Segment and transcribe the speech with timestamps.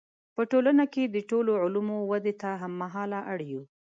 [0.35, 3.63] په ټولنه کې د ټولو علومو ودې ته هم مهاله اړ یو.